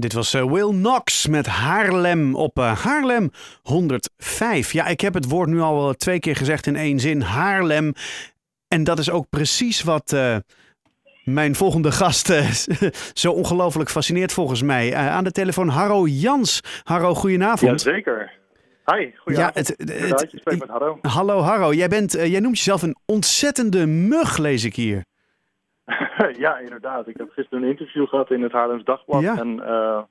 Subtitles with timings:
[0.00, 3.30] Dit was uh, Will Knox met Haarlem op uh, Haarlem
[3.62, 4.72] 105.
[4.72, 7.20] Ja, ik heb het woord nu al twee keer gezegd in één zin.
[7.20, 7.92] Haarlem.
[8.68, 10.36] En dat is ook precies wat uh,
[11.24, 12.32] mijn volgende gast
[13.12, 14.94] zo ongelooflijk fascineert volgens mij.
[14.94, 16.60] aan de telefoon Harro Jans.
[16.82, 17.82] Harro, goedenavond.
[17.82, 18.32] Jazeker.
[18.84, 19.54] Hi, goedenavond.
[19.54, 19.68] Ja, het,
[20.10, 20.98] het, het, met Harro.
[21.02, 25.08] Hallo Harro, jij, bent, jij noemt jezelf een ontzettende mug, lees ik hier.
[26.44, 27.08] ja, inderdaad.
[27.08, 29.22] Ik heb gisteren een interview gehad in het Haarlems Dagblad.
[29.22, 29.38] Ja.
[29.38, 30.02] En uh,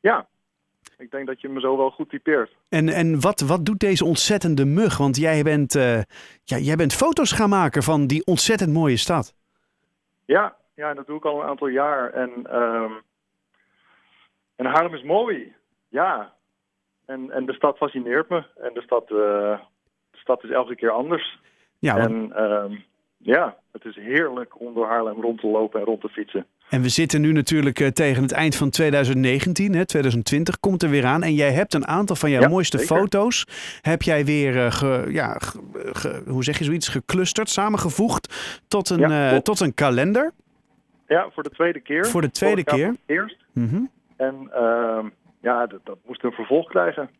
[0.00, 0.26] ja,
[0.98, 2.56] ik denk dat je me zo wel goed typeert.
[2.68, 4.98] En, en wat, wat doet deze ontzettende mug?
[4.98, 6.02] Want jij bent, uh,
[6.44, 9.34] ja, jij bent foto's gaan maken van die ontzettend mooie stad.
[10.24, 12.12] Ja, ja dat doe ik al een aantal jaar.
[12.12, 12.90] En, uh,
[14.56, 15.54] en Haarlem is mooi.
[15.88, 16.32] Ja.
[17.06, 18.44] En, en de stad fascineert me.
[18.56, 19.18] En de stad, uh,
[20.10, 21.38] de stad is elke keer anders.
[21.78, 22.76] Ja, en ehm,
[23.18, 26.46] ja, het is heerlijk om door Haarlem rond te lopen en rond te fietsen.
[26.68, 30.90] En we zitten nu natuurlijk uh, tegen het eind van 2019, hè, 2020 komt er
[30.90, 31.22] weer aan.
[31.22, 33.46] En jij hebt een aantal van jouw mooiste foto's,
[33.80, 38.98] heb jij weer, uh, ge, ja, ge, hoe zeg je zoiets, geclusterd, samengevoegd tot een,
[38.98, 40.32] ja, uh, tot een kalender.
[41.06, 42.06] Ja, voor de tweede keer.
[42.06, 42.96] Voor de tweede keer.
[43.06, 43.36] Eerst.
[43.52, 43.90] Mm -hmm.
[44.16, 44.50] En
[45.40, 47.10] ja, dat, dat moest een vervolg krijgen.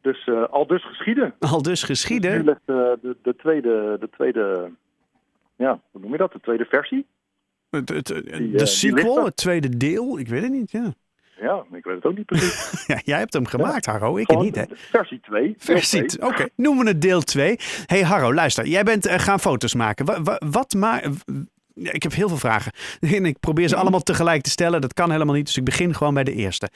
[0.00, 1.34] Dus al dus geschieden.
[1.38, 2.30] Al dus geschieden.
[2.30, 2.60] Dus nu ligt
[3.02, 4.70] de, de, tweede, de tweede
[5.60, 6.32] ja, hoe noem je dat?
[6.32, 7.06] De tweede versie?
[7.70, 10.18] Het, het, de eh, sequel, het tweede deel?
[10.18, 10.94] Ik weet het niet, ja.
[11.40, 12.70] Ja, ik weet het ook niet precies.
[12.92, 13.92] ja, jij hebt hem gemaakt, ja.
[13.92, 14.16] Harro.
[14.16, 14.64] Ik niet, hè?
[14.74, 15.54] Versie 2.
[15.58, 16.50] Versie Oké, okay.
[16.56, 17.56] noemen we het deel 2.
[17.86, 18.66] hey, Harro, luister.
[18.66, 20.24] Jij bent uh, gaan foto's maken.
[20.50, 21.04] Wat, maar...
[21.74, 22.72] Ik heb heel veel vragen.
[23.16, 23.82] En ik probeer ze mhm.
[23.82, 24.80] allemaal tegelijk te stellen.
[24.80, 26.68] Dat kan helemaal niet, dus ik begin gewoon bij de eerste.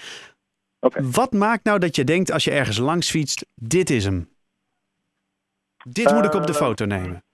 [0.80, 1.02] Okay.
[1.02, 4.28] Wat maakt nou dat je denkt als je ergens langs fietst, dit is hem?
[5.88, 7.24] Dit moet ik op de eh, foto nemen.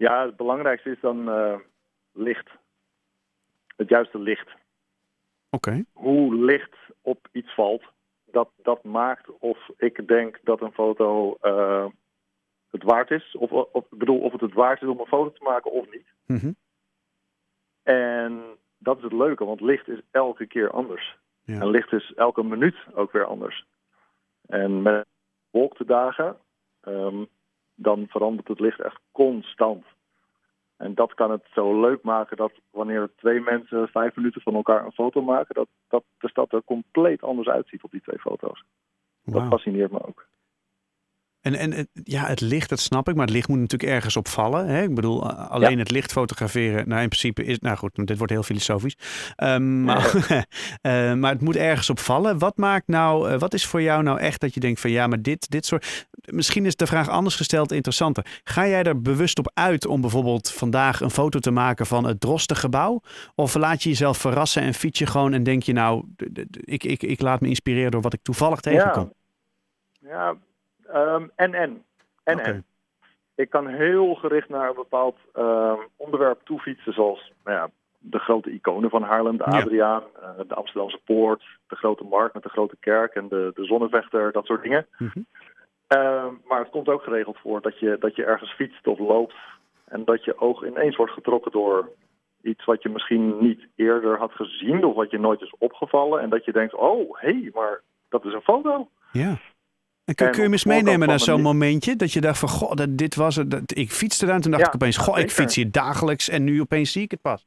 [0.00, 1.58] Ja, het belangrijkste is dan uh,
[2.12, 2.50] licht.
[3.76, 4.48] Het juiste licht.
[5.50, 5.84] Oké.
[5.92, 7.82] Hoe licht op iets valt,
[8.24, 11.86] dat, dat maakt of ik denk dat een foto uh,
[12.70, 13.36] het waard is.
[13.36, 16.06] Of, of bedoel, of het het waard is om een foto te maken of niet.
[16.26, 16.56] Mm -hmm.
[17.82, 18.42] En
[18.78, 21.16] dat is het leuke, want licht is elke keer anders.
[21.42, 21.60] Ja.
[21.60, 23.66] En licht is elke minuut ook weer anders.
[24.46, 25.06] En met
[25.50, 26.36] wolkdagen
[26.82, 27.28] um,
[27.82, 29.84] dan verandert het licht echt constant.
[30.76, 34.84] En dat kan het zo leuk maken dat wanneer twee mensen vijf minuten van elkaar
[34.84, 38.64] een foto maken, dat, dat de stad er compleet anders uitziet op die twee foto's.
[39.24, 40.26] Dat fascineert me ook.
[41.40, 44.66] En, en ja, het licht, dat snap ik, maar het licht moet natuurlijk ergens opvallen.
[44.66, 44.82] Hè?
[44.82, 48.42] Ik bedoel, alleen het licht fotograferen, nou in principe is, nou goed, dit wordt heel
[48.42, 48.96] filosofisch.
[49.36, 50.14] Um, maar,
[50.82, 52.38] uh, maar het moet ergens opvallen.
[52.38, 55.06] Wat maakt nou, uh, wat is voor jou nou echt dat je denkt van ja,
[55.06, 58.40] maar dit, dit soort, misschien is de vraag anders gesteld interessanter.
[58.44, 62.20] Ga jij er bewust op uit om bijvoorbeeld vandaag een foto te maken van het
[62.20, 63.02] Drostengebouw?
[63.34, 66.04] Of laat je jezelf verrassen en fiets je gewoon en denk je nou,
[66.50, 69.12] ik, ik, ik laat me inspireren door wat ik toevallig tegenkom?
[70.00, 70.36] Ja, ja
[70.94, 71.84] Um, en en.
[72.24, 72.64] En en.
[73.34, 78.50] Ik kan heel gericht naar een bepaald um, onderwerp toefietsen, zoals nou ja, de grote
[78.50, 80.34] iconen van Haarlem, de Adriaan, ja.
[80.38, 84.32] uh, de Amsterdamse Poort, de grote markt met de grote kerk en de, de zonnevechter,
[84.32, 84.86] dat soort dingen.
[84.98, 85.26] Mm -hmm.
[85.98, 89.34] um, maar het komt ook geregeld voor dat je, dat je ergens fietst of loopt
[89.84, 91.88] en dat je oog ineens wordt getrokken door
[92.42, 96.20] iets wat je misschien niet eerder had gezien of wat je nooit is opgevallen.
[96.20, 98.88] En dat je denkt, oh, hé, hey, maar dat is een foto.
[99.12, 99.38] Ja.
[100.10, 102.74] En kun, kun je me eens meenemen naar zo'n momentje dat je dacht van, goh,
[102.74, 103.50] dat, dit was het.
[103.50, 106.44] Dat, ik fietste daar en toen dacht ik opeens, goh, ik fiets hier dagelijks en
[106.44, 107.46] nu opeens zie ik het pas.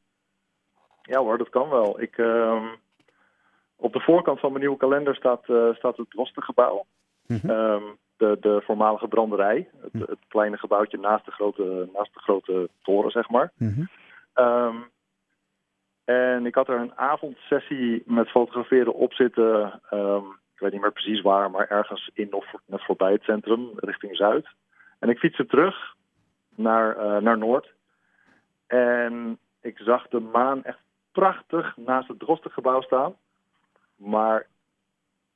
[1.02, 2.00] Ja hoor, dat kan wel.
[2.00, 2.62] Ik, uh,
[3.76, 6.86] op de voorkant van mijn nieuwe kalender staat, uh, staat het Rostengebouw.
[7.26, 7.50] Mm -hmm.
[7.50, 7.82] um,
[8.16, 9.68] de, de voormalige branderij.
[9.82, 10.10] Het, mm -hmm.
[10.10, 13.52] het, kleine gebouwtje naast de grote, naast de grote toren, zeg maar.
[13.56, 13.88] Mm -hmm.
[14.44, 14.84] um,
[16.04, 19.80] en ik had er een avondsessie met fotograferen op zitten.
[19.90, 23.70] Um, ik weet niet meer precies waar, maar ergens in of net voorbij het centrum,
[23.76, 24.46] richting Zuid.
[24.98, 25.94] En ik fietste terug
[26.54, 27.72] naar, uh, naar Noord.
[28.66, 30.78] En ik zag de maan echt
[31.12, 33.14] prachtig naast het Drostengebouw staan.
[33.96, 34.46] Maar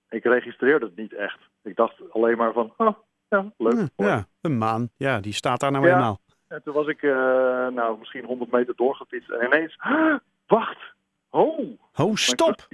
[0.08, 1.38] ik registreerde het niet echt.
[1.62, 2.94] Ik dacht alleen maar van, oh,
[3.28, 3.88] ja, leuk.
[3.96, 4.90] Ja, een maan.
[4.96, 5.92] Ja, die staat daar nou ja.
[5.92, 6.20] eenmaal.
[6.48, 7.12] En toen was ik uh,
[7.68, 9.30] nou, misschien 100 meter doorgefietst.
[9.30, 9.78] En ineens,
[10.46, 10.78] wacht,
[11.28, 11.76] ho.
[11.92, 12.68] Ho, stop.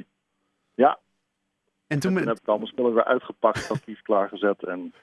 [0.74, 0.98] Ja,
[1.86, 4.64] en toen, heb ik allemaal spullen weer uitgepakt, actief klaargezet.
[4.64, 4.94] En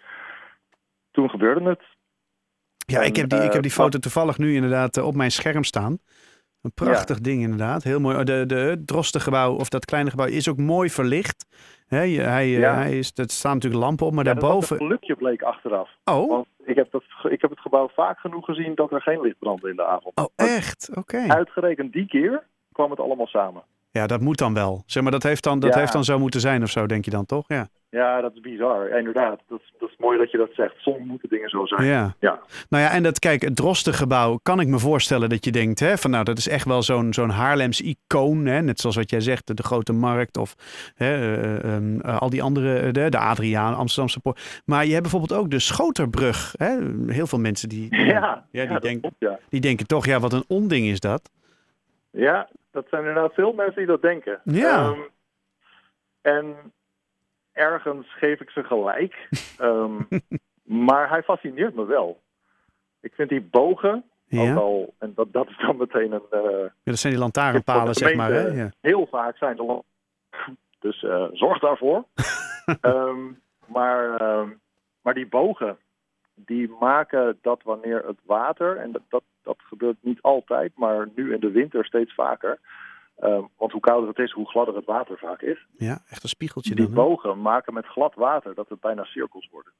[1.11, 1.81] toen gebeurde het.
[2.85, 5.63] Ja, ik, heb die, ik heb die foto toevallig nu inderdaad eh, op mijn scherm
[5.63, 5.99] staan.
[6.61, 7.83] Een prachtig ding inderdaad.
[7.83, 8.23] Heel mooi.
[8.23, 11.45] De, de, het Drostengebouw, of dat kleine gebouw, is ook mooi verlicht.
[11.87, 12.73] He, hij, eh, ja.
[12.73, 14.75] hij is, er staan natuurlijk lampen op, maar ja, daarboven...
[14.75, 15.89] een gelukje bleek achteraf.
[16.03, 16.29] Oh.
[16.29, 19.39] Want ik heb, dat, ik heb het gebouw vaak genoeg gezien dat er geen licht
[19.39, 20.19] brandde in de avond.
[20.19, 20.89] Oh, echt?
[20.93, 21.27] Oké.
[21.27, 23.63] Uitgerekend die keer kwam het allemaal samen.
[23.91, 24.83] Ja, dat moet dan wel.
[24.85, 25.79] Zeg maar, dat heeft dan, dat Ja.
[25.79, 27.43] heeft dan zo moeten zijn of zo, denk je dan toch?
[27.47, 27.67] Ja.
[27.89, 28.89] Ja, dat is bizar.
[28.89, 29.39] Inderdaad.
[29.47, 30.73] Dat is, dat is mooi dat je dat zegt.
[30.77, 31.83] Soms moeten dingen zo zijn.
[31.85, 32.15] Ja.
[32.19, 32.39] Ja.
[32.69, 35.97] Nou ja, en dat, kijk, het Drostengebouw kan ik me voorstellen dat je denkt, hè,
[35.97, 39.19] van nou, dat is echt wel zo'n zo'n Haarlems icoon, hè, net zoals wat jij
[39.19, 40.55] zegt, de, de Grote Markt of
[40.95, 44.61] hè, eh, ehm, eh, al die andere, eh, de, de Adriaan, Amsterdamse Poort.
[44.65, 46.53] Maar je hebt bijvoorbeeld ook de Schoterbrug.
[46.57, 46.77] Hè?
[47.07, 49.15] Heel veel mensen die, Ja, ja, die, denken,
[49.49, 51.29] die denken toch, ja, wat een onding is dat.
[52.11, 54.41] Ja, dat zijn inderdaad veel mensen die dat denken.
[54.43, 54.83] Ja.
[54.83, 54.99] Ehm,
[56.21, 56.73] en
[57.51, 59.27] ergens geef ik ze gelijk.
[59.57, 60.01] Ehm,
[60.63, 62.21] maar hij fascineert me wel.
[63.01, 66.25] Ik vind die bogen, ook al, en dat, dat is dan meteen een...
[66.29, 68.31] eh, ja dat zijn die lantaarnpalen, zeg maar.
[68.31, 68.47] Hè?
[68.47, 68.71] Ja.
[68.81, 69.83] Heel vaak zijn de.
[70.79, 72.05] Dus eh, zorg daarvoor.
[72.81, 73.31] Ehm,
[73.65, 74.17] maar,
[75.01, 75.77] maar die bogen,
[76.33, 81.33] die maken dat wanneer het water, en dat, dat, dat gebeurt niet altijd, maar nu
[81.33, 82.59] in de winter steeds vaker.
[83.15, 85.65] ehm, want hoe kouder het is, hoe gladder het water vaak is.
[85.77, 86.95] ja, echt een spiegeltje Die dan.
[86.95, 87.01] hè?
[87.01, 89.73] bogen maken met glad water dat het bijna cirkels worden,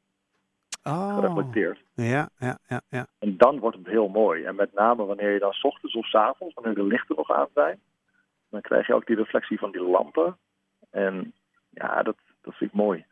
[0.84, 1.80] Oh, gereflecteerd.
[1.94, 3.08] ja, ja, ja, ja.
[3.19, 4.44] En dan wordt het heel mooi.
[4.44, 7.31] En met name wanneer je dan 's ochtends of 's avonds, wanneer de lichten nog
[7.31, 7.80] aan zijn,
[8.50, 10.38] dan krijg je ook die reflectie van die lampen.
[10.90, 11.34] En
[11.69, 13.06] ja, dat, dat vind ik mooi.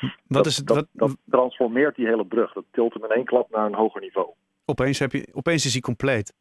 [0.00, 2.52] Wat dat, is het, dat, wat, dat transformeert die hele brug.
[2.52, 4.30] Dat tilt hem in één klap naar een hoger niveau.
[4.64, 6.34] Opeens, heb je, opeens is hij compleet.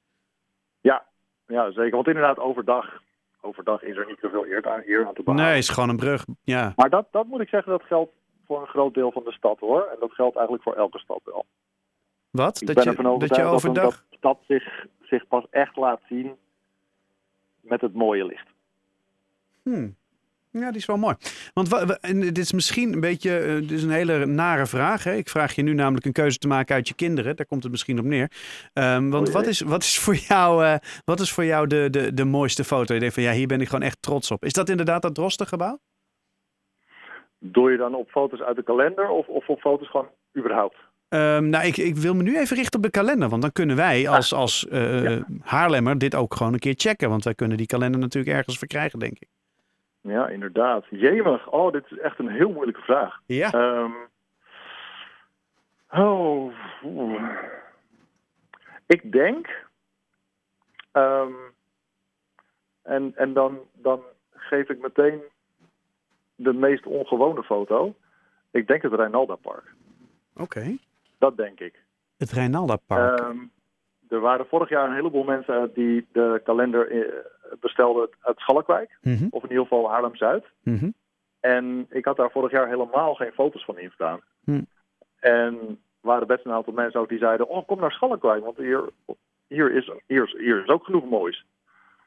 [0.82, 1.06] Ja,
[1.48, 1.92] ja zeker.
[1.92, 3.02] Want inderdaad, overdag,
[3.42, 5.46] overdag is er niet zoveel eer aan, eer aan te behalen.
[5.46, 6.26] Nee, is gewoon een brug.
[6.44, 8.12] Ja, Maar dat, dat moet ik zeggen, dat geldt
[8.46, 9.82] voor een groot deel van de stad hoor.
[9.82, 11.46] En dat geldt eigenlijk voor elke stad wel.
[12.30, 12.62] wat?
[12.62, 13.84] Ik Dat je, dat je overdag...
[13.84, 16.36] dat de stad zich, zich pas echt laat zien
[17.62, 18.48] met het mooie licht.
[19.64, 19.96] Hmm.
[20.52, 21.16] Ja, die is wel mooi.
[21.54, 25.04] Want en dit is misschien een beetje, eh, dit is een hele nare vraag.
[25.04, 25.14] Hè?
[25.14, 27.36] Ik vraag je nu namelijk een keuze te maken uit je kinderen.
[27.36, 28.32] Daar komt het misschien op neer.
[28.74, 30.76] Ehm, want wat, is, wat is voor jou, eh,
[31.06, 32.94] wat is voor jou de, de, de mooiste foto?
[32.94, 34.46] Je denkt van ja, hier ben ik gewoon echt trots op.
[34.46, 35.80] Is dat inderdaad dat Drostengebouw?
[37.40, 40.78] Doe je dan op foto's uit de kalender of, of op foto's gewoon überhaupt?
[41.08, 43.30] Ehm, nou, ik, ik wil me nu even richten op de kalender.
[43.30, 45.26] Want dan kunnen wij als, als eh, Ja.
[45.42, 47.10] Haarlemmer dit ook gewoon een keer checken.
[47.10, 49.28] Want wij kunnen die kalender natuurlijk ergens verkrijgen, denk ik.
[50.02, 50.86] Ja, inderdaad.
[50.90, 51.48] Jemig.
[51.50, 53.22] Oh, dit is echt een heel moeilijke vraag.
[53.26, 53.52] Ja.
[53.52, 53.92] Ehm,
[55.90, 56.54] oh.
[56.84, 57.24] oeh.
[58.88, 59.66] Ik denk.
[60.92, 61.34] ehm,
[62.82, 65.22] en en dan, dan geef ik meteen
[66.36, 67.96] de meest ongewone foto.
[68.52, 69.74] Ik denk het Rijnalda Park.
[70.36, 70.78] Oké.
[71.18, 71.84] Dat denk ik.
[72.18, 73.20] Het Reinalda Park.
[73.20, 73.38] Ehm,
[74.10, 76.92] er waren vorig jaar een heleboel mensen die de kalender
[77.60, 78.98] bestelden uit Schalkwijk.
[79.02, 80.46] Mhm, Of in ieder geval Haarlem-Zuid.
[80.64, 80.90] mhm.
[81.40, 84.20] En ik had daar vorig jaar helemaal geen foto's van instaan.
[84.44, 84.62] Hm.
[85.20, 88.58] En er waren best een aantal mensen ook die zeiden: Oh, kom naar Schalkwijk, want
[88.58, 88.90] hier,
[89.48, 91.46] hier, is, hier, is, hier is ook genoeg moois.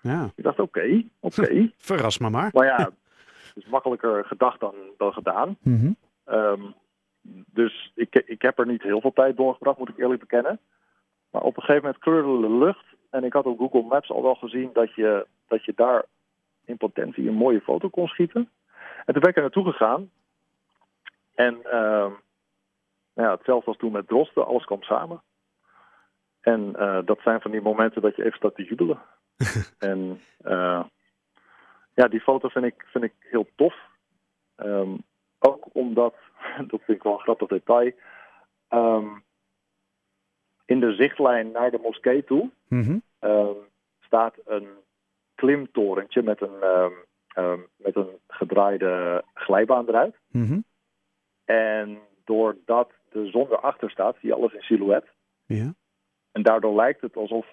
[0.01, 1.71] Ja, Ik dacht: Oké, oké.
[1.79, 2.51] verras me maar.
[2.53, 5.57] maar ja, het is makkelijker gedacht dan, dan gedaan.
[5.63, 5.93] Mhm.
[6.25, 6.63] Ehm,
[7.47, 10.61] dus ik, ik heb er niet heel veel tijd doorgebracht, moet ik eerlijk bekennen.
[11.31, 12.85] Maar op een gegeven moment kleurde de lucht.
[13.11, 16.05] En ik had op Google Maps al wel gezien dat je, dat je daar
[16.65, 18.51] in potentie een mooie foto kon schieten.
[19.05, 20.11] En toen ben ik er naartoe gegaan.
[21.35, 22.11] En ehm,
[23.15, 25.23] nou ja, hetzelfde als toen met Drosten, alles kwam samen.
[26.41, 29.01] En eh, dat zijn van die momenten dat je even staat te jubelen.
[29.79, 30.85] en eh,
[31.95, 33.75] ja, die foto vind ik, vind ik heel tof.
[34.57, 34.97] Ehm,
[35.39, 36.15] ook omdat,
[36.69, 37.93] dat vind ik wel een grappig detail,
[38.69, 39.09] ehm,
[40.65, 42.99] in de zichtlijn naar de moskee toe Mhm.
[44.01, 44.69] staat een
[45.35, 46.93] klimtorentje met een, ehm,
[47.29, 50.15] ehm, met een gedraaide glijbaan eruit.
[50.31, 50.61] Mhm.
[51.45, 55.05] En doordat de zon erachter staat, zie je alles in silhouet.
[55.47, 55.75] Ja.
[56.33, 57.47] En daardoor lijkt het alsof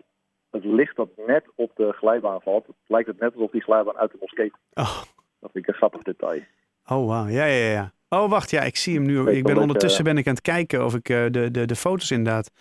[0.50, 4.12] het licht dat net op de glijbaan valt, lijkt het net alsof die glijbaan uit
[4.12, 4.88] de moskee komt.
[4.88, 5.02] Oh,
[5.40, 6.42] Dat vind ik een grappig detail.
[6.86, 7.28] oh wauw.
[7.28, 7.94] Ja, ja, ja.
[8.10, 8.50] Oh, wacht.
[8.50, 9.30] Ja, ik zie hem nu.
[9.32, 12.12] Ik ben ondertussen ben ik aan het kijken of ik eh, de, de, de foto's
[12.12, 12.52] inderdaad...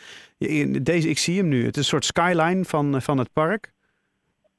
[0.83, 1.65] Deze, ik zie hem nu.
[1.65, 3.73] Het is een soort skyline van, eh, van het park.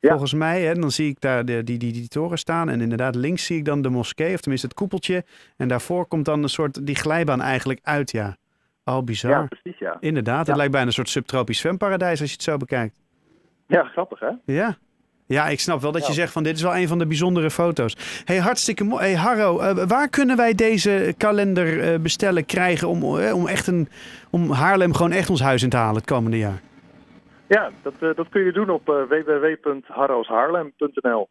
[0.02, 0.10] Ja.
[0.10, 2.70] Volgens mij, hè, dan zie ik daar de, die, die, die toren staan.
[2.70, 5.24] En inderdaad, links zie ik dan de moskee, of tenminste het koepeltje.
[5.58, 8.38] En daarvoor komt dan een soort die glijbaan eigenlijk uit, ja.
[8.86, 9.32] Oh, bizar.
[9.32, 9.98] Ja, precies, ja.
[10.00, 10.56] Inderdaad, het Ja.
[10.56, 12.96] lijkt bijna een soort subtropisch zwemparadijs als je het zo bekijkt.
[13.68, 14.30] Ja, grappig hè?
[14.46, 14.78] Ja.
[15.28, 17.52] Ja, ik snap wel dat je zegt van dit is wel een van de bijzondere
[17.52, 17.98] foto's.
[18.26, 19.04] Hey, hartstikke mooi.
[19.04, 23.68] Hey, Harro, eh, waar kunnen wij deze kalender eh, bestellen, krijgen om, eh, om echt
[23.68, 23.88] een,
[24.30, 26.62] om Haarlem gewoon echt ons huis in te halen het komende jaar?
[27.56, 31.30] Ja, dat, eh, dat kun je doen op eh www.harrooshaarlem.nl.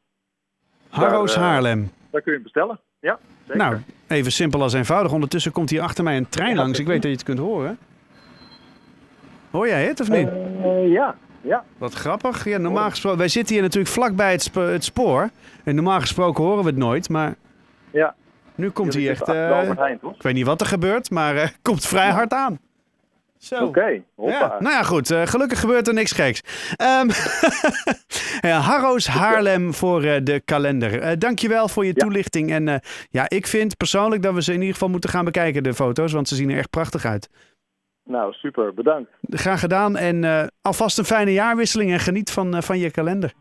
[0.88, 1.90] Harro's eh, Haarlem.
[2.10, 2.80] Daar kun je hem bestellen.
[2.98, 3.56] Ja, zeker.
[3.56, 3.76] Nou,
[4.08, 5.12] even simpel als eenvoudig.
[5.12, 6.78] Ondertussen komt hier achter mij een trein langs.
[6.78, 7.78] Ik weet dat je het kunt horen.
[9.50, 10.28] Hoor jij het of niet?
[10.92, 11.64] Ja, Ja.
[11.78, 12.44] Wat grappig.
[12.44, 15.28] Ja, normaal gesproken, wij zitten hier natuurlijk vlakbij het, het spoor.
[15.64, 17.34] En normaal gesproken horen we het nooit, maar
[17.90, 18.14] ja.
[18.54, 19.28] nu komt hij echt...
[19.28, 19.70] Uh,
[20.14, 22.58] ik weet niet wat er gebeurt, maar uh, komt vrij hard aan.
[23.50, 24.56] Oké, okay, ja.
[24.58, 25.10] Nou ja, goed.
[25.10, 26.42] Uh, gelukkig gebeurt er niks geks.
[27.02, 27.08] Um,
[28.50, 31.02] ja, Harro's Haarlem voor uh, de kalender.
[31.02, 32.04] Uh, dankjewel voor je ja.
[32.04, 32.50] toelichting.
[32.50, 32.80] En
[33.10, 36.12] ja, ik vind persoonlijk dat we ze in ieder geval moeten gaan bekijken, de foto's.
[36.12, 37.28] Want ze zien er echt prachtig uit.
[38.04, 38.74] Nou, super.
[38.74, 39.10] Bedankt.
[39.20, 39.96] Graag gedaan.
[39.96, 43.32] En alvast een fijne jaarwisseling en geniet van, van je kalender.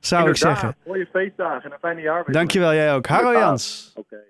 [0.00, 0.76] Zou Inderdaad, ik zeggen.
[0.86, 2.36] Mooie feestdagen en een fijne jaarwisseling.
[2.36, 3.06] Dankjewel, jij ook.
[3.06, 3.92] Harro Jans.
[3.94, 4.14] Oké.
[4.14, 4.24] Okay.